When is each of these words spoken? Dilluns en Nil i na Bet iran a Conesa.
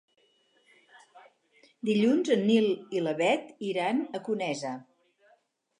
Dilluns 1.89 2.33
en 2.37 2.41
Nil 2.49 2.73
i 2.99 3.05
na 3.09 3.17
Bet 3.23 3.55
iran 3.71 4.03
a 4.21 4.25
Conesa. 4.31 4.79